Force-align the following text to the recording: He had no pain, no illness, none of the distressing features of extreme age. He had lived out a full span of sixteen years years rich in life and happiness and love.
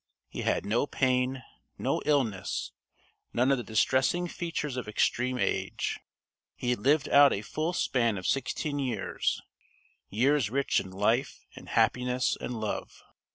He 0.29 0.41
had 0.41 0.65
no 0.65 0.87
pain, 0.87 1.43
no 1.77 2.01
illness, 2.07 2.71
none 3.33 3.51
of 3.51 3.59
the 3.59 3.63
distressing 3.63 4.27
features 4.27 4.75
of 4.75 4.87
extreme 4.87 5.37
age. 5.37 5.99
He 6.55 6.71
had 6.71 6.79
lived 6.79 7.07
out 7.09 7.31
a 7.31 7.43
full 7.43 7.71
span 7.71 8.17
of 8.17 8.25
sixteen 8.25 8.79
years 8.79 9.43
years 10.09 10.49
rich 10.49 10.79
in 10.79 10.89
life 10.89 11.45
and 11.55 11.69
happiness 11.69 12.35
and 12.35 12.59
love. 12.59 13.03